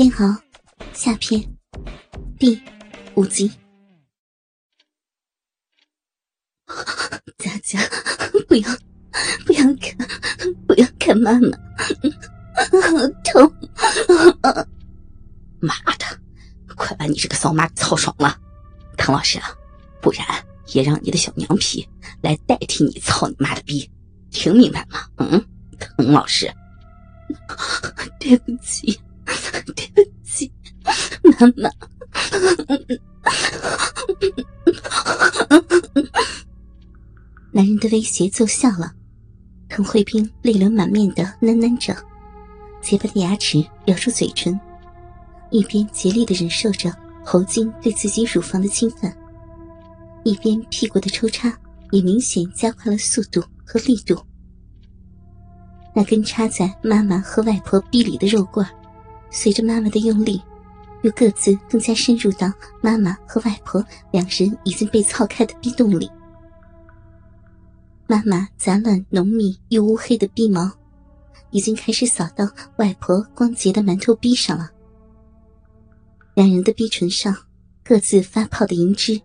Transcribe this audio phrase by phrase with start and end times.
[0.00, 0.34] 煎熬
[0.94, 1.38] 下篇
[2.38, 2.58] 第
[3.16, 3.52] 五集。
[7.36, 7.78] 大家
[8.48, 8.70] 不要
[9.44, 9.94] 不要看
[10.66, 11.50] 不要看妈妈，
[13.22, 13.54] 疼！
[15.60, 16.06] 妈的，
[16.74, 18.40] 快把你这个骚妈操爽了，
[18.96, 19.54] 唐老师啊！
[20.00, 20.24] 不然
[20.68, 21.86] 也让你的小娘皮
[22.22, 23.86] 来代替你操你妈的逼，
[24.30, 25.06] 听明白吗？
[25.18, 25.46] 嗯，
[25.78, 26.50] 滕老师，
[28.18, 28.98] 对不起。
[29.66, 30.50] 对不起，
[31.22, 31.70] 妈妈。
[37.52, 38.92] 男人的威胁奏效了，
[39.68, 41.94] 滕慧冰泪流满面的喃喃着，
[42.80, 44.58] 洁白的牙齿咬住嘴唇，
[45.50, 49.14] 一边竭力的忍受着侯晶对自己乳房的侵犯，
[50.22, 51.52] 一边屁股的抽插
[51.90, 54.16] 也明显加快了速度和力度。
[55.92, 58.64] 那根插在妈妈和外婆逼里的肉棍。
[59.30, 60.42] 随着妈妈的用力，
[61.02, 66.10] 又各自更加深入到妈妈和外婆两人已经被操开的逼洞里。
[68.06, 70.70] 妈妈杂乱浓密又乌黑的逼毛，
[71.50, 74.70] 已经开始扫到外婆光洁的馒头逼上了。
[76.34, 77.36] 两人的逼唇上
[77.84, 79.20] 各自发泡的银汁，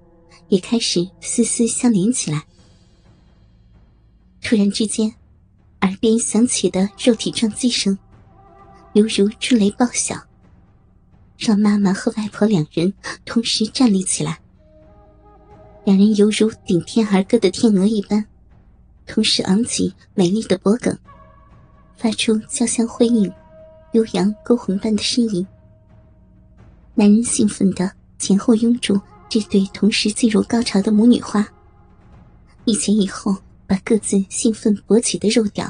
[0.50, 2.44] 也开始丝丝相连起来。
[4.42, 5.12] 突然之间，
[5.82, 7.98] 耳边响起的肉体撞击声。
[8.96, 10.26] 犹如春雷爆响，
[11.38, 12.94] 让妈妈和外婆两人
[13.26, 14.40] 同时站立起来。
[15.84, 18.26] 两人犹如顶天而歌的天鹅一般，
[19.06, 20.98] 同时昂起美丽的脖颈，
[21.98, 23.30] 发出交相辉映、
[23.92, 25.46] 悠扬勾魂般的呻吟。
[26.94, 31.46] 男人兴奋的前后拥住这对同时进入高潮的母女花，
[32.64, 33.36] 一前一后
[33.68, 35.70] 把各自兴奋勃起的肉屌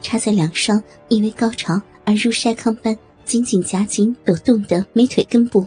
[0.00, 1.78] 插在两双因为高潮。
[2.04, 5.66] 而如筛糠般紧紧夹紧抖动的美腿根部，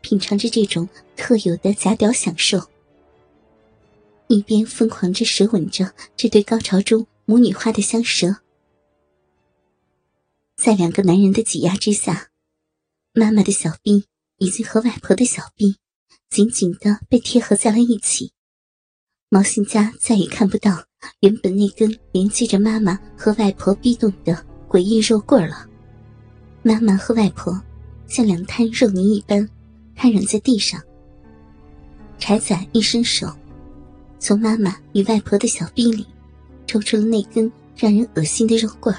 [0.00, 2.58] 品尝着这种特有的夹屌享受，
[4.28, 8.36] 一边疯狂着舌吻着这对高潮中母女花的香舌。
[10.56, 12.30] 在两个男人的挤压之下，
[13.12, 14.06] 妈妈的小臂
[14.38, 15.76] 已经和外婆的小臂
[16.30, 18.32] 紧紧的被贴合在了一起，
[19.28, 20.84] 毛信家再也看不到
[21.20, 24.46] 原本那根连接着妈妈和外婆逼动的。
[24.68, 25.66] 诡异肉棍了，
[26.62, 27.58] 妈妈和外婆
[28.06, 29.48] 像两滩肉泥一般
[29.96, 30.80] 瘫软在地上。
[32.18, 33.32] 柴仔一伸手，
[34.18, 36.06] 从妈妈与外婆的小臂里
[36.66, 38.94] 抽出了那根让人恶心的肉棍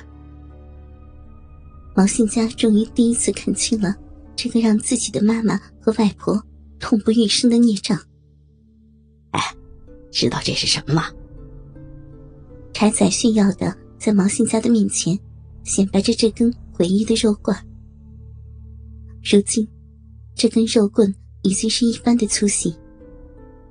[1.95, 3.95] 毛信家终于第一次看清了
[4.35, 6.41] 这个让自己的妈妈和外婆
[6.79, 7.99] 痛不欲生的孽障。
[9.31, 9.55] 哎，
[10.09, 11.11] 知道这是什么吗？
[12.73, 15.19] 柴仔炫耀的在毛信家的面前。
[15.63, 17.55] 显摆着这根诡异的肉棍。
[19.23, 19.67] 如今，
[20.35, 22.75] 这根肉棍已经是一般的粗细，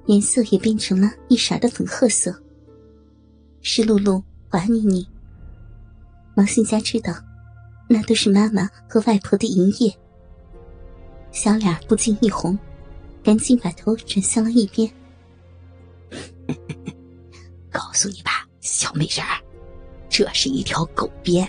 [0.06, 2.31] 颜色也变成了一色的粉褐色，
[3.62, 5.06] 湿漉漉、滑腻腻。
[6.37, 7.15] 王信家知道，
[7.88, 9.93] 那都是妈妈和外婆的银液。
[11.32, 12.59] 小脸不禁一红，
[13.22, 14.91] 赶紧把头转向了一边。
[17.71, 19.43] 告诉你吧，小美人儿，
[20.09, 21.47] 这是一条狗鞭。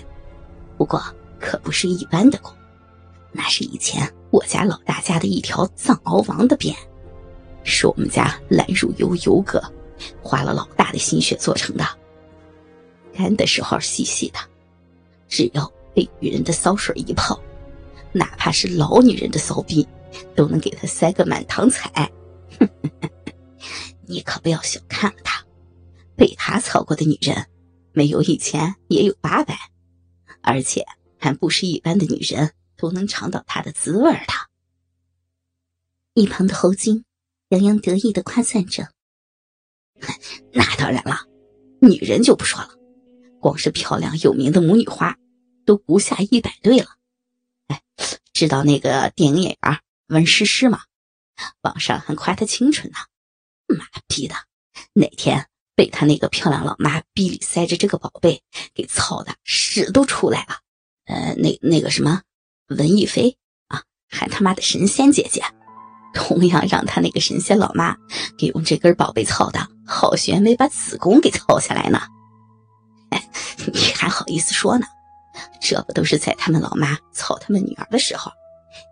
[0.79, 1.03] 不过
[1.41, 2.53] 可不是一般的狗，
[3.33, 6.73] 那是以前我家老大家的一条藏獒王的鞭，
[7.65, 9.61] 是我们家兰乳油油哥
[10.23, 11.85] 花了老大的心血做成的。
[13.13, 14.39] 干的时候细细的，
[15.27, 17.37] 只要被女人的骚水一泡，
[18.13, 19.85] 哪怕是老女人的骚逼，
[20.33, 22.09] 都能给他塞个满堂彩。
[24.07, 25.43] 你可不要小看了他，
[26.15, 27.45] 被他操过的女人，
[27.91, 29.57] 没有一千也有八百。
[30.41, 30.85] 而且
[31.17, 34.33] 还不是一般的女人都能尝到它的滋味的。
[36.13, 37.05] 一旁的侯晶
[37.49, 38.89] 洋洋得意的夸赞着
[40.53, 41.27] ：“那当然了，
[41.81, 42.71] 女人就不说了，
[43.39, 45.17] 光是漂亮有名的母女花，
[45.65, 46.87] 都不下一百对了。
[47.67, 47.81] 哎，
[48.33, 50.81] 知道那个电影演员温诗诗吗？
[51.61, 52.97] 网上还夸她清纯呢。
[53.67, 54.35] 妈逼的，
[54.93, 55.47] 哪天……”
[55.79, 58.43] 被他那个漂亮老妈逼里塞着这个宝贝
[58.75, 60.57] 给操的屎都出来了，
[61.05, 62.21] 呃，那那个什么
[62.67, 63.37] 文艺飞
[63.69, 65.41] 啊，还他妈的神仙姐姐，
[66.13, 67.95] 同样让他那个神仙老妈
[68.37, 72.01] 给用这根宝贝操的好悬没把子宫给操下来呢。
[73.71, 74.85] 你还好意思说呢？
[75.61, 78.29] 这不都是在他们老妈操他们女儿的时候，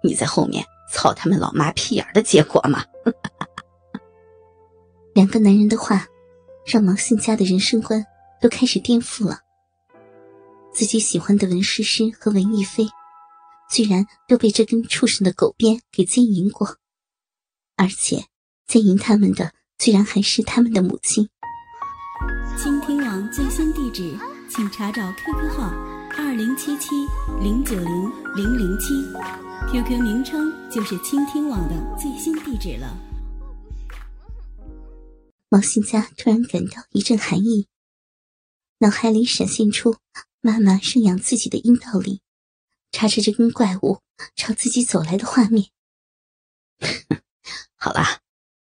[0.01, 2.81] 你在后面操他们老妈屁眼的结果吗？
[5.13, 6.07] 两个男人的话。
[6.67, 8.05] 让毛信家的人生观
[8.41, 9.39] 都开始颠覆了。
[10.73, 12.85] 自己喜欢的文诗诗和文艺飞，
[13.71, 16.77] 居然都被这根畜生的狗鞭给奸淫过，
[17.77, 18.25] 而且
[18.67, 21.29] 奸淫他们的居然还是他们的母亲。
[22.61, 24.13] 倾听网最新地址，
[24.49, 25.73] 请查找 QQ 号
[26.17, 26.89] 二零七七
[27.41, 28.93] 零九零零零七
[29.71, 33.06] ，QQ 名称就是倾听网的最新地址了。
[35.49, 37.67] 毛新家突然感到一阵寒意，
[38.79, 39.95] 脑海里闪现出
[40.41, 42.21] 妈妈生养自己的阴道里。
[42.91, 44.01] 插着这根怪物
[44.35, 45.69] 朝自己走来的画面。
[47.75, 48.21] 好了，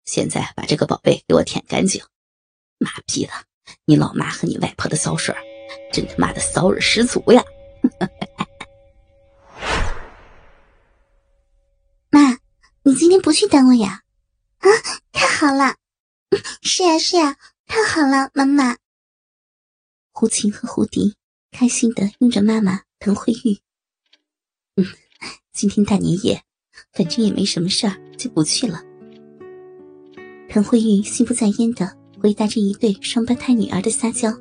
[0.05, 2.05] 现在把这个宝贝给我舔干净。
[2.79, 3.33] 妈逼的，
[3.87, 5.35] 你老妈和你外婆的骚水，
[5.93, 7.43] 真他妈的骚味十足呀！
[12.11, 12.39] 妈，
[12.85, 14.03] 你今天不去单位呀？
[14.59, 14.69] 啊，
[15.13, 15.75] 太好了！
[16.63, 17.37] 是呀是呀，
[17.67, 18.77] 太好了，妈妈。
[20.13, 21.15] 胡琴和胡迪
[21.51, 23.59] 开心的拥着妈妈滕慧玉。
[24.77, 24.87] 嗯，
[25.53, 26.43] 今天大年夜，
[26.93, 28.83] 反正也没什么事儿，就不去了。
[30.49, 34.33] 滕慧玉心不在焉的回答着一对双胞胎女儿的撒娇。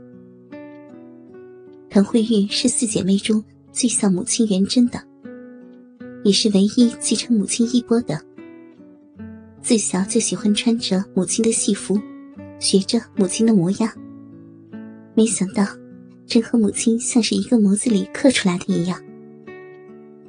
[1.90, 5.04] 滕慧玉是四姐妹中最像母亲元贞的，
[6.24, 8.24] 也是唯一继承母亲衣钵的。
[9.70, 12.02] 自小就喜欢穿着母亲的戏服，
[12.58, 13.88] 学着母亲的模样。
[15.14, 15.64] 没想到，
[16.26, 19.00] 真和母亲像是一个模子里刻出来的一样。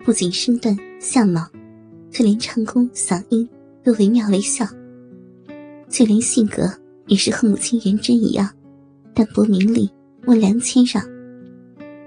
[0.05, 1.49] 不仅身段、相貌，
[2.11, 3.49] 就连唱功、嗓音
[3.83, 4.67] 都惟妙惟肖。
[5.89, 6.71] 就连性格
[7.07, 8.47] 也是和母亲元贞一样，
[9.15, 9.89] 淡泊名利、
[10.27, 11.03] 温良谦让。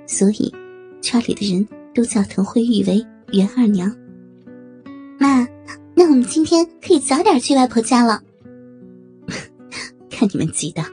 [0.06, 0.54] 所以，
[1.02, 3.92] 圈里的人都叫滕慧玉为元二娘。
[6.14, 8.22] 我们今天可以早点去外婆家了。
[10.12, 10.86] 看你们急的，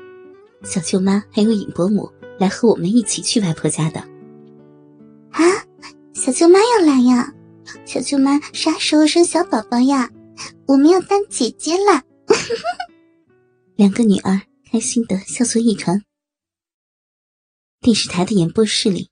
[0.65, 4.01] 小舅妈还有尹伯母来和我们一起去外婆家的。
[5.31, 5.43] 啊
[6.15, 7.35] 小舅妈要来呀！
[7.85, 10.09] 小舅妈啥时候生小宝宝呀？
[10.65, 12.03] 我们要当姐姐了！
[13.77, 14.41] 两个女儿
[14.73, 16.03] 开心的笑作一团。
[17.83, 19.11] 电视台的演播室里，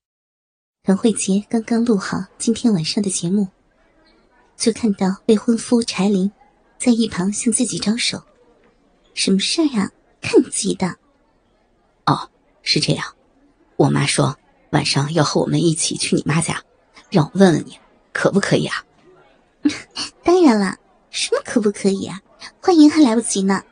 [0.83, 3.49] 滕慧杰刚刚录好今天晚上的节目，
[4.59, 6.31] 就看到未婚夫柴林
[6.79, 8.21] 在一旁向自己招手。
[9.15, 9.91] 什么事儿呀？
[10.21, 10.97] 看你急的。
[12.07, 12.29] 哦，
[12.63, 13.15] 是这样，
[13.77, 14.37] 我妈说
[14.71, 16.61] 晚上要和我们一起去你妈家。
[17.09, 17.79] 让我问问你，
[18.13, 18.85] 可不可以啊？
[20.25, 20.77] 当然了，
[21.11, 22.21] 什么可不可以啊？
[22.61, 23.63] 欢迎还来不及呢。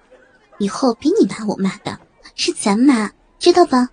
[0.59, 1.99] 以后别你妈我妈的，
[2.37, 3.91] 是咱妈，知道吧？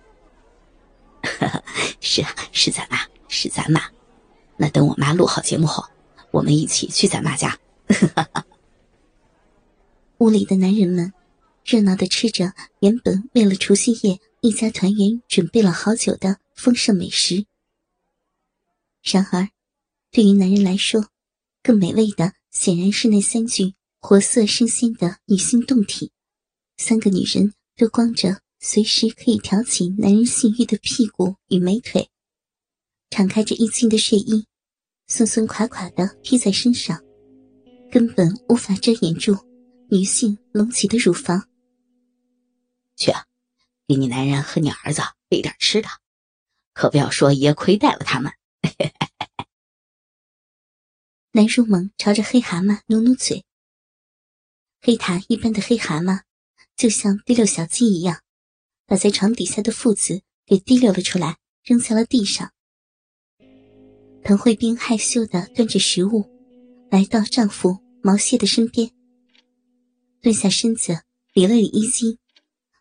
[2.00, 3.82] 是啊，是咱妈，是咱妈。
[4.56, 5.84] 那等我妈录好节目后，
[6.34, 7.60] 我们一起去咱妈家。
[10.18, 11.12] 屋里的男人们
[11.64, 17.46] 热闹的吃着原本为了除夕夜一家团圆准备了好久的丰盛美食。
[19.04, 19.50] 然而，
[20.10, 21.06] 对于男人来说，
[21.62, 26.10] 更美味的显然是那三具活色生鲜的女性胴体。
[26.76, 32.10] 三个女人都光着随时可以挑起男人性欲的屁股与美腿，
[33.08, 34.46] 敞开着衣襟的睡衣，
[35.06, 36.98] 松松垮垮的披在身上，
[37.92, 39.36] 根本无法遮掩住
[39.90, 41.46] 女性隆起的乳房。
[42.96, 43.12] 去，
[43.86, 45.88] 给你男人和你儿子备点吃的，
[46.72, 48.32] 可不要说爷亏待了他们。
[51.32, 53.44] 南如萌朝着黑蛤蟆努努嘴。
[54.80, 56.22] 黑塔一般的黑蛤蟆，
[56.76, 58.22] 就像滴溜小鸡一样，
[58.86, 62.52] 把在床底下的父子给滴溜了出来，扔在了地上。
[64.26, 66.24] 滕慧冰害羞的端着食物，
[66.90, 68.90] 来到丈夫毛蟹的身边，
[70.22, 71.02] 蹲下身子
[71.34, 72.16] 理了理衣襟，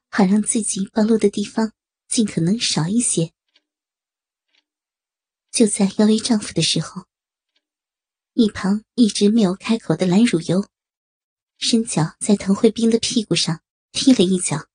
[0.08, 1.74] 好让自己暴露的地方
[2.08, 3.34] 尽可能少一些。
[5.52, 7.08] 就在要喂丈夫的时候，
[8.36, 10.66] 一旁一直没有开口的蓝汝游，
[11.58, 13.60] 伸脚在滕慧冰的屁股上
[13.92, 14.70] 踢了一脚。